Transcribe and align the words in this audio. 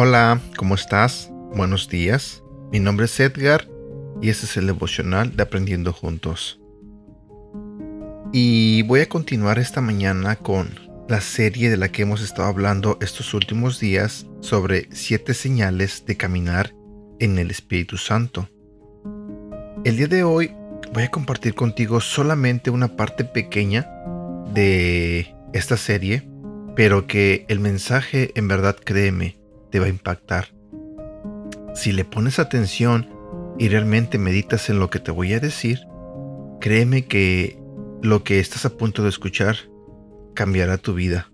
Hola, 0.00 0.40
¿cómo 0.56 0.76
estás? 0.76 1.28
Buenos 1.56 1.88
días. 1.88 2.44
Mi 2.70 2.78
nombre 2.78 3.06
es 3.06 3.18
Edgar 3.18 3.66
y 4.22 4.30
este 4.30 4.46
es 4.46 4.56
el 4.56 4.68
devocional 4.68 5.34
de 5.34 5.42
Aprendiendo 5.42 5.92
Juntos. 5.92 6.60
Y 8.32 8.82
voy 8.82 9.00
a 9.00 9.08
continuar 9.08 9.58
esta 9.58 9.80
mañana 9.80 10.36
con 10.36 10.78
la 11.08 11.20
serie 11.20 11.68
de 11.68 11.76
la 11.78 11.88
que 11.88 12.02
hemos 12.02 12.22
estado 12.22 12.46
hablando 12.46 12.96
estos 13.00 13.34
últimos 13.34 13.80
días 13.80 14.27
sobre 14.40 14.88
siete 14.92 15.34
señales 15.34 16.04
de 16.06 16.16
caminar 16.16 16.74
en 17.18 17.38
el 17.38 17.50
Espíritu 17.50 17.96
Santo. 17.96 18.48
El 19.84 19.96
día 19.96 20.06
de 20.06 20.22
hoy 20.22 20.52
voy 20.92 21.04
a 21.04 21.10
compartir 21.10 21.54
contigo 21.54 22.00
solamente 22.00 22.70
una 22.70 22.96
parte 22.96 23.24
pequeña 23.24 23.88
de 24.52 25.34
esta 25.52 25.76
serie, 25.76 26.28
pero 26.76 27.06
que 27.06 27.44
el 27.48 27.60
mensaje 27.60 28.32
en 28.34 28.48
verdad 28.48 28.76
créeme, 28.82 29.38
te 29.70 29.80
va 29.80 29.86
a 29.86 29.90
impactar. 29.90 30.48
Si 31.74 31.92
le 31.92 32.04
pones 32.04 32.38
atención 32.38 33.08
y 33.58 33.68
realmente 33.68 34.18
meditas 34.18 34.70
en 34.70 34.78
lo 34.78 34.90
que 34.90 35.00
te 35.00 35.10
voy 35.10 35.32
a 35.34 35.40
decir, 35.40 35.80
créeme 36.60 37.06
que 37.06 37.58
lo 38.02 38.24
que 38.24 38.40
estás 38.40 38.64
a 38.64 38.76
punto 38.76 39.02
de 39.02 39.08
escuchar 39.08 39.56
cambiará 40.34 40.78
tu 40.78 40.94
vida. 40.94 41.30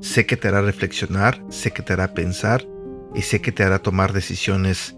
Sé 0.00 0.26
que 0.26 0.36
te 0.36 0.48
hará 0.48 0.62
reflexionar, 0.62 1.42
sé 1.48 1.72
que 1.72 1.82
te 1.82 1.92
hará 1.92 2.14
pensar 2.14 2.66
y 3.14 3.22
sé 3.22 3.40
que 3.40 3.52
te 3.52 3.62
hará 3.62 3.78
tomar 3.78 4.12
decisiones 4.12 4.96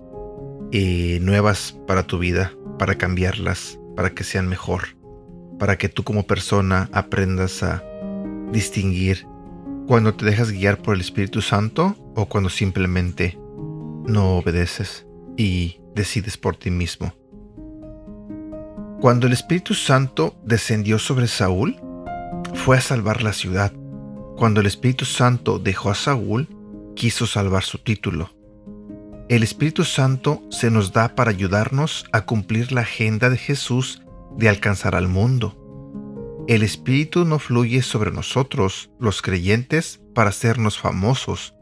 eh, 0.72 1.18
nuevas 1.22 1.76
para 1.86 2.02
tu 2.06 2.18
vida, 2.18 2.52
para 2.78 2.96
cambiarlas, 2.96 3.78
para 3.96 4.10
que 4.10 4.24
sean 4.24 4.48
mejor, 4.48 4.96
para 5.58 5.78
que 5.78 5.88
tú 5.88 6.04
como 6.04 6.26
persona 6.26 6.88
aprendas 6.92 7.62
a 7.62 7.82
distinguir 8.52 9.26
cuando 9.86 10.14
te 10.14 10.26
dejas 10.26 10.50
guiar 10.50 10.78
por 10.82 10.94
el 10.94 11.00
Espíritu 11.00 11.40
Santo 11.40 11.96
o 12.14 12.26
cuando 12.26 12.50
simplemente 12.50 13.38
no 14.06 14.36
obedeces 14.36 15.06
y 15.36 15.80
decides 15.94 16.36
por 16.36 16.56
ti 16.56 16.70
mismo. 16.70 17.14
Cuando 19.00 19.26
el 19.26 19.32
Espíritu 19.32 19.74
Santo 19.74 20.36
descendió 20.44 20.98
sobre 20.98 21.28
Saúl, 21.28 21.76
fue 22.54 22.76
a 22.76 22.80
salvar 22.80 23.22
la 23.22 23.32
ciudad. 23.32 23.72
Cuando 24.38 24.60
el 24.60 24.66
Espíritu 24.66 25.04
Santo 25.04 25.58
dejó 25.58 25.90
a 25.90 25.94
Saúl, 25.94 26.48
quiso 26.96 27.26
salvar 27.26 27.64
su 27.64 27.78
título. 27.78 28.30
El 29.28 29.42
Espíritu 29.42 29.84
Santo 29.84 30.42
se 30.50 30.70
nos 30.70 30.92
da 30.92 31.14
para 31.14 31.30
ayudarnos 31.30 32.06
a 32.12 32.24
cumplir 32.24 32.72
la 32.72 32.80
agenda 32.80 33.28
de 33.28 33.36
Jesús 33.36 34.02
de 34.36 34.48
alcanzar 34.48 34.94
al 34.94 35.08
mundo 35.08 35.58
el 36.48 36.62
Espíritu 36.62 37.26
no 37.26 37.38
fluye 37.38 37.82
sobre 37.82 38.10
nosotros, 38.10 38.88
los 38.98 39.20
creyentes, 39.20 40.00
para 40.14 40.30
hacernos 40.30 40.78
famosos, 40.78 41.54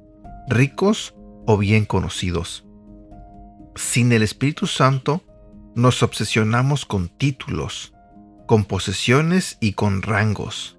ricos 0.48 1.12
o 1.44 1.58
bien 1.58 1.86
conocidos. 1.86 2.64
Sin 3.74 4.12
el 4.12 4.22
Espíritu 4.22 4.69
Santo, 4.69 5.24
nos 5.74 6.04
obsesionamos 6.04 6.86
con 6.86 7.08
títulos, 7.08 7.94
con 8.47 8.64
posesiones 8.64 9.58
y 9.60 9.72
con 9.72 10.02
rangos. 10.02 10.78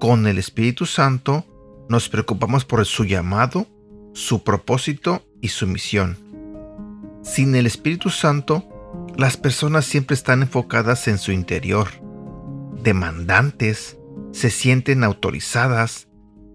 Con 0.00 0.26
el 0.26 0.38
Espíritu 0.38 0.86
Santo, 0.86 1.46
nos 1.88 2.08
preocupamos 2.08 2.64
por 2.64 2.84
su 2.84 3.04
llamado, 3.04 3.66
su 4.14 4.42
propósito 4.42 5.22
y 5.40 5.48
su 5.48 5.68
misión. 5.68 6.16
Sin 7.22 7.54
el 7.54 7.66
Espíritu 7.66 8.10
Santo, 8.10 8.66
las 9.16 9.36
personas 9.36 9.84
siempre 9.84 10.14
están 10.14 10.42
enfocadas 10.42 11.06
en 11.06 11.18
su 11.18 11.30
interior 11.30 11.88
demandantes, 12.82 13.98
se 14.32 14.50
sienten 14.50 15.04
autorizadas, 15.04 16.08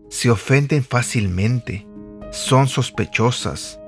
se 0.09 0.29
ofenden 0.29 0.83
fácilmente, 0.83 1.87
son 2.31 2.67
sospechosas, 2.67 3.79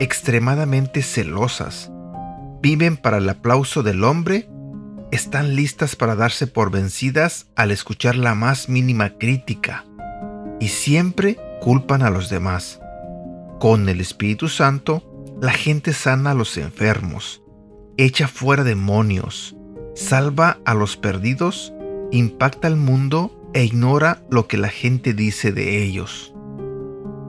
extremadamente 0.00 1.02
celosas, 1.02 1.90
viven 2.60 2.96
para 2.96 3.18
el 3.18 3.28
aplauso 3.28 3.82
del 3.82 4.04
hombre, 4.04 4.48
están 5.10 5.54
listas 5.56 5.96
para 5.96 6.16
darse 6.16 6.46
por 6.46 6.70
vencidas 6.70 7.46
al 7.56 7.70
escuchar 7.70 8.16
la 8.16 8.34
más 8.34 8.68
mínima 8.68 9.10
crítica 9.10 9.84
y 10.60 10.68
siempre 10.68 11.38
culpan 11.60 12.02
a 12.02 12.10
los 12.10 12.28
demás. 12.28 12.80
Con 13.60 13.88
el 13.88 14.00
Espíritu 14.00 14.48
Santo, 14.48 15.02
la 15.40 15.52
gente 15.52 15.92
sana 15.92 16.32
a 16.32 16.34
los 16.34 16.56
enfermos, 16.56 17.42
echa 17.96 18.28
fuera 18.28 18.64
demonios, 18.64 19.56
salva 19.94 20.58
a 20.64 20.74
los 20.74 20.96
perdidos 20.96 21.72
impacta 22.12 22.68
al 22.68 22.76
mundo 22.76 23.50
e 23.52 23.64
ignora 23.64 24.22
lo 24.30 24.46
que 24.46 24.56
la 24.56 24.68
gente 24.68 25.14
dice 25.14 25.52
de 25.52 25.82
ellos. 25.82 26.34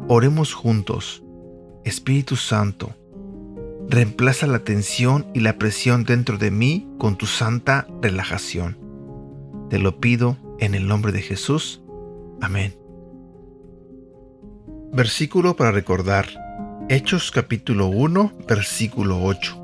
Oremos 0.07 0.53
juntos. 0.53 1.23
Espíritu 1.83 2.35
Santo, 2.35 2.95
reemplaza 3.89 4.47
la 4.47 4.59
tensión 4.59 5.27
y 5.33 5.39
la 5.39 5.57
presión 5.57 6.03
dentro 6.03 6.37
de 6.37 6.51
mí 6.51 6.87
con 6.97 7.17
tu 7.17 7.25
santa 7.25 7.87
relajación. 8.01 8.77
Te 9.69 9.79
lo 9.79 9.99
pido 9.99 10.37
en 10.59 10.75
el 10.75 10.87
nombre 10.87 11.11
de 11.11 11.21
Jesús. 11.21 11.81
Amén. 12.41 12.77
Versículo 14.93 15.55
para 15.55 15.71
recordar. 15.71 16.27
Hechos 16.89 17.31
capítulo 17.31 17.87
1, 17.87 18.33
versículo 18.47 19.23
8. 19.23 19.63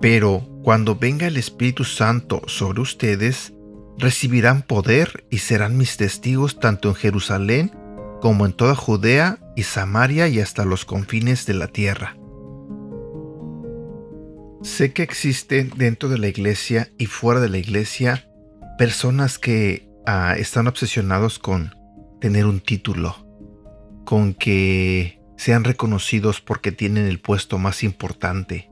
Pero 0.00 0.46
cuando 0.62 0.96
venga 0.96 1.26
el 1.26 1.36
Espíritu 1.36 1.84
Santo 1.84 2.42
sobre 2.46 2.80
ustedes, 2.80 3.54
recibirán 3.98 4.62
poder 4.62 5.24
y 5.30 5.38
serán 5.38 5.76
mis 5.76 5.96
testigos 5.96 6.58
tanto 6.58 6.88
en 6.88 6.94
Jerusalén 6.94 7.72
como 8.20 8.46
en 8.46 8.52
toda 8.52 8.74
Judea 8.74 9.38
y 9.56 9.64
Samaria 9.64 10.28
y 10.28 10.40
hasta 10.40 10.64
los 10.64 10.84
confines 10.84 11.46
de 11.46 11.54
la 11.54 11.68
tierra. 11.68 12.16
Sé 14.62 14.92
que 14.92 15.02
existen 15.02 15.72
dentro 15.76 16.08
de 16.08 16.18
la 16.18 16.28
iglesia 16.28 16.88
y 16.96 17.06
fuera 17.06 17.40
de 17.40 17.48
la 17.48 17.58
iglesia 17.58 18.28
personas 18.78 19.38
que 19.38 19.88
ah, 20.06 20.36
están 20.38 20.68
obsesionados 20.68 21.40
con 21.40 21.74
tener 22.20 22.46
un 22.46 22.60
título, 22.60 23.26
con 24.04 24.34
que 24.34 25.20
sean 25.36 25.64
reconocidos 25.64 26.40
porque 26.40 26.70
tienen 26.70 27.06
el 27.06 27.18
puesto 27.18 27.58
más 27.58 27.82
importante, 27.82 28.70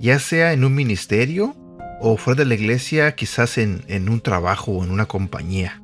ya 0.00 0.18
sea 0.18 0.52
en 0.52 0.64
un 0.64 0.74
ministerio 0.74 1.54
o 2.00 2.16
fuera 2.16 2.38
de 2.38 2.46
la 2.46 2.54
iglesia, 2.54 3.14
quizás 3.14 3.56
en 3.56 4.08
un 4.08 4.20
trabajo 4.20 4.72
o 4.72 4.84
en 4.84 4.90
una 4.90 5.06
compañía. 5.06 5.80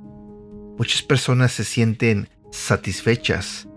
Muchas 0.76 1.02
personas 1.02 1.52
se 1.52 1.62
sienten 1.62 2.28
satisfechas 2.50 3.68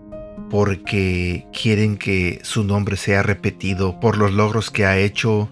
porque 0.50 1.46
quieren 1.52 1.96
que 1.96 2.40
su 2.42 2.64
nombre 2.64 2.96
sea 2.96 3.22
repetido 3.22 4.00
por 4.00 4.18
los 4.18 4.32
logros 4.32 4.70
que 4.70 4.84
ha 4.84 4.98
hecho 4.98 5.48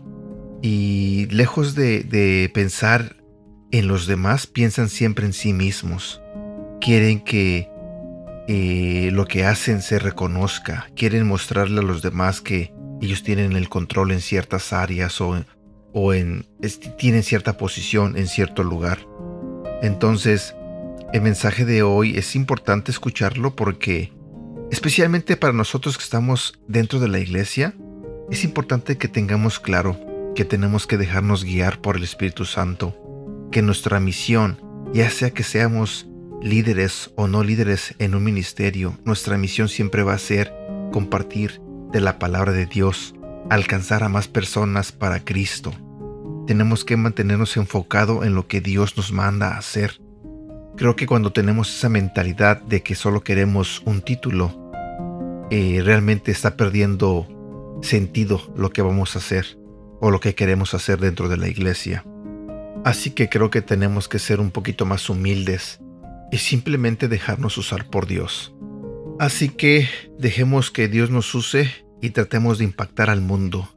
y 0.62 1.26
lejos 1.26 1.74
de, 1.74 2.50
pensar 2.52 3.16
en 3.70 3.86
los 3.86 4.06
demás, 4.06 4.46
piensan 4.46 4.88
siempre 4.88 5.26
en 5.26 5.32
sí 5.32 5.52
mismos. 5.52 6.20
Quieren 6.80 7.20
que 7.20 7.68
eh, 8.48 9.10
lo 9.12 9.26
que 9.26 9.44
hacen 9.44 9.82
se 9.82 9.98
reconozca, 9.98 10.88
quieren 10.96 11.26
mostrarle 11.26 11.80
a 11.80 11.84
los 11.84 12.02
demás 12.02 12.40
que 12.40 12.72
ellos 13.00 13.22
tienen 13.22 13.52
el 13.52 13.68
control 13.68 14.10
en 14.10 14.20
ciertas 14.20 14.72
áreas 14.72 15.20
o, 15.20 15.44
o 15.92 16.14
en, 16.14 16.46
tienen 16.96 17.22
cierta 17.22 17.56
posición 17.56 18.16
en 18.16 18.26
cierto 18.26 18.64
lugar. 18.64 18.98
Entonces, 19.82 20.54
el 21.12 21.22
mensaje 21.22 21.64
de 21.64 21.82
hoy 21.82 22.16
es 22.16 22.34
importante 22.34 22.90
escucharlo 22.90 23.54
porque, 23.54 24.12
especialmente 24.72 25.36
para 25.36 25.52
nosotros 25.52 25.96
que 25.96 26.04
estamos 26.04 26.58
dentro 26.66 26.98
de 26.98 27.08
la 27.08 27.20
iglesia, 27.20 27.74
es 28.30 28.44
importante 28.44 28.98
que 28.98 29.08
tengamos 29.08 29.60
claro 29.60 30.07
que 30.38 30.44
tenemos 30.44 30.86
que 30.86 30.98
dejarnos 30.98 31.42
guiar 31.42 31.80
por 31.80 31.96
el 31.96 32.04
Espíritu 32.04 32.44
Santo, 32.44 32.94
que 33.50 33.60
nuestra 33.60 33.98
misión, 33.98 34.56
ya 34.94 35.10
sea 35.10 35.30
que 35.30 35.42
seamos 35.42 36.06
líderes 36.40 37.10
o 37.16 37.26
no 37.26 37.42
líderes 37.42 37.96
en 37.98 38.14
un 38.14 38.22
ministerio, 38.22 38.96
nuestra 39.04 39.36
misión 39.36 39.68
siempre 39.68 40.04
va 40.04 40.12
a 40.12 40.18
ser 40.18 40.54
compartir 40.92 41.60
de 41.90 42.00
la 42.00 42.20
palabra 42.20 42.52
de 42.52 42.66
Dios, 42.66 43.16
alcanzar 43.50 44.04
a 44.04 44.08
más 44.08 44.28
personas 44.28 44.92
para 44.92 45.24
Cristo. 45.24 45.72
Tenemos 46.46 46.84
que 46.84 46.96
mantenernos 46.96 47.56
enfocado 47.56 48.22
en 48.22 48.36
lo 48.36 48.46
que 48.46 48.60
Dios 48.60 48.96
nos 48.96 49.10
manda 49.10 49.54
a 49.54 49.58
hacer. 49.58 50.00
Creo 50.76 50.94
que 50.94 51.08
cuando 51.08 51.32
tenemos 51.32 51.76
esa 51.76 51.88
mentalidad 51.88 52.62
de 52.62 52.84
que 52.84 52.94
solo 52.94 53.24
queremos 53.24 53.82
un 53.86 54.02
título, 54.02 54.70
eh, 55.50 55.82
realmente 55.84 56.30
está 56.30 56.56
perdiendo 56.56 57.26
sentido 57.82 58.40
lo 58.56 58.70
que 58.70 58.82
vamos 58.82 59.16
a 59.16 59.18
hacer 59.18 59.58
o 60.00 60.10
lo 60.10 60.20
que 60.20 60.34
queremos 60.34 60.74
hacer 60.74 60.98
dentro 60.98 61.28
de 61.28 61.36
la 61.36 61.48
iglesia. 61.48 62.04
Así 62.84 63.10
que 63.10 63.28
creo 63.28 63.50
que 63.50 63.62
tenemos 63.62 64.08
que 64.08 64.18
ser 64.18 64.40
un 64.40 64.50
poquito 64.50 64.86
más 64.86 65.10
humildes 65.10 65.80
y 66.30 66.38
simplemente 66.38 67.08
dejarnos 67.08 67.58
usar 67.58 67.88
por 67.90 68.06
Dios. 68.06 68.54
Así 69.18 69.48
que 69.48 69.88
dejemos 70.18 70.70
que 70.70 70.88
Dios 70.88 71.10
nos 71.10 71.34
use 71.34 71.70
y 72.00 72.10
tratemos 72.10 72.58
de 72.58 72.64
impactar 72.64 73.10
al 73.10 73.20
mundo. 73.20 73.68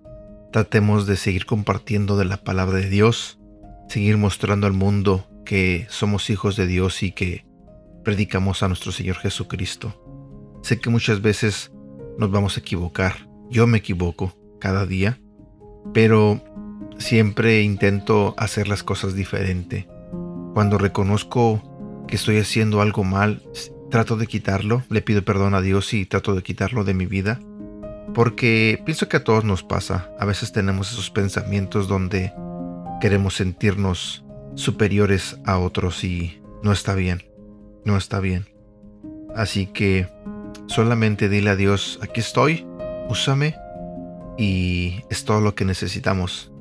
Tratemos 0.52 1.08
de 1.08 1.16
seguir 1.16 1.46
compartiendo 1.46 2.18
de 2.18 2.26
la 2.26 2.38
palabra 2.44 2.78
de 2.78 2.90
Dios, 2.90 3.40
seguir 3.88 4.18
mostrando 4.18 4.68
al 4.68 4.74
mundo 4.74 5.28
que 5.46 5.88
somos 5.90 6.30
hijos 6.30 6.56
de 6.56 6.68
Dios 6.68 7.04
y 7.04 7.12
que 7.12 7.46
predicamos 8.04 8.64
a 8.64 8.68
nuestro 8.68 8.92
Señor 8.92 9.18
Jesucristo. 9.18 10.02
Sé 10.62 10.80
que 10.80 10.90
muchas 10.90 11.22
veces 11.22 11.72
nos 12.18 12.32
vamos 12.32 12.58
a 12.58 12.60
equivocar. 12.60 13.28
Yo 13.50 13.66
me 13.68 13.80
equivoco 13.80 14.38
cada 14.60 14.86
día, 14.86 15.20
pero 15.94 16.42
siempre 16.98 17.62
intento 17.62 18.34
hacer 18.38 18.68
las 18.68 18.84
cosas 18.84 19.14
diferente. 19.16 19.88
Cuando 20.54 20.78
reconozco 20.78 21.62
que 22.08 22.16
estoy 22.16 22.38
haciendo 22.38 22.82
algo 22.82 23.04
mal, 23.04 23.42
trato 23.90 24.18
de 24.18 24.28
quitarlo, 24.28 24.84
le 24.90 25.02
pido 25.02 25.24
perdón 25.24 25.54
a 25.54 25.62
Dios 25.62 25.94
y 25.94 26.06
trato 26.06 26.36
de 26.36 26.44
quitarlo 26.44 26.84
de 26.84 26.94
mi 26.94 27.06
vida. 27.06 27.40
Porque 28.14 28.82
pienso 28.86 29.08
que 29.08 29.18
a 29.18 29.24
todos 29.24 29.44
nos 29.44 29.64
pasa. 29.64 30.12
A 30.20 30.26
veces 30.26 30.52
tenemos 30.52 30.92
esos 30.92 31.10
pensamientos 31.10 31.88
donde 31.88 32.34
queremos 33.00 33.36
sentirnos 33.36 34.26
superiores 34.56 35.38
a 35.46 35.58
otros 35.58 36.04
y 36.04 36.42
no 36.64 36.72
está 36.72 36.94
bien. 36.94 37.24
No 37.86 37.98
está 37.98 38.20
bien. 38.20 38.46
Así 39.36 39.66
que 39.68 40.08
solamente 40.68 41.30
dile 41.30 41.52
a 41.52 41.56
Dios, 41.56 42.00
aquí 42.02 42.20
estoy, 42.20 42.66
úsame 43.10 43.56
y 44.42 45.04
es 45.12 45.24
todo 45.24 45.40
lo 45.40 45.54
que 45.54 45.66
necesitamos. 45.66 46.52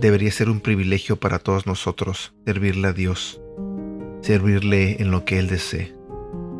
Debería 0.00 0.30
ser 0.30 0.48
un 0.48 0.60
privilegio 0.60 1.16
para 1.16 1.40
todos 1.40 1.66
nosotros 1.66 2.32
servirle 2.44 2.86
a 2.86 2.92
Dios, 2.92 3.40
servirle 4.20 5.02
en 5.02 5.10
lo 5.10 5.24
que 5.24 5.40
Él 5.40 5.48
desee. 5.48 5.92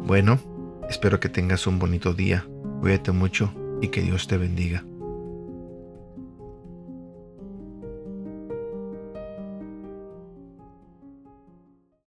Bueno, 0.05 0.41
espero 0.91 1.21
que 1.21 1.29
tengas 1.29 1.69
un 1.69 1.79
bonito 1.79 2.15
día, 2.15 2.49
cuídate 2.81 3.13
mucho 3.13 3.55
y 3.81 3.89
que 3.89 4.03
Dios 4.03 4.27
te 4.27 4.39
bendiga. 4.39 4.85